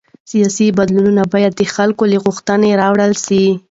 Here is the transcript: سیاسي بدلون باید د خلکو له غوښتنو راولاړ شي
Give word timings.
سیاسي 0.31 0.67
بدلون 0.79 1.17
باید 1.33 1.53
د 1.57 1.61
خلکو 1.75 2.03
له 2.11 2.17
غوښتنو 2.25 2.77
راولاړ 2.81 3.11
شي 3.25 3.43